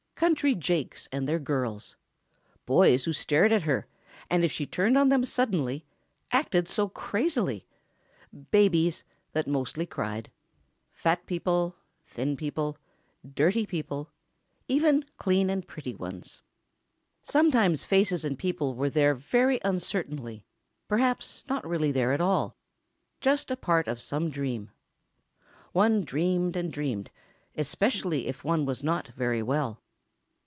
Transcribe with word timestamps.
Country 0.21 0.53
jakes 0.53 1.07
and 1.11 1.27
their 1.27 1.39
girls. 1.39 1.97
Boys 2.67 3.05
who 3.05 3.11
stared 3.11 3.51
at 3.51 3.63
her, 3.63 3.87
and 4.29 4.43
if 4.43 4.51
she 4.51 4.67
turned 4.67 4.95
on 4.95 5.07
them 5.09 5.25
suddenly, 5.25 5.83
acted 6.31 6.69
so 6.69 6.89
crazily... 6.89 7.65
babies—that 8.51 9.47
mostly 9.47 9.87
cried... 9.87 10.29
fat 10.91 11.25
people... 11.25 11.75
thin 12.05 12.37
people... 12.37 12.77
dirty 13.33 13.65
people... 13.65 14.11
even 14.67 15.03
clean 15.17 15.49
and 15.49 15.67
pretty 15.67 15.95
ones. 15.95 16.43
Sometimes 17.23 17.83
faces 17.83 18.23
and 18.23 18.37
people 18.37 18.75
were 18.75 18.91
there 18.91 19.15
very 19.15 19.59
uncertainly—perhaps 19.65 21.43
not 21.49 21.67
really 21.67 21.91
there 21.91 22.13
at 22.13 22.21
all—just 22.21 23.49
a 23.49 23.57
part 23.57 23.87
of 23.87 23.99
some 23.99 24.29
dream. 24.29 24.69
One 25.71 26.01
dreamed 26.03 26.55
and 26.55 26.71
dreamed, 26.71 27.09
especially 27.55 28.27
if 28.27 28.43
one 28.43 28.67
was 28.67 28.83
not 28.83 29.07
very 29.15 29.41
well. 29.41 29.81